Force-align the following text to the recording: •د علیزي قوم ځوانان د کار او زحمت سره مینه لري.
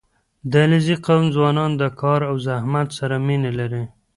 •د 0.51 0.53
علیزي 0.63 0.95
قوم 1.05 1.25
ځوانان 1.35 1.71
د 1.81 1.83
کار 2.01 2.21
او 2.29 2.35
زحمت 2.47 2.87
سره 2.99 3.15
مینه 3.27 3.51
لري. 3.59 3.83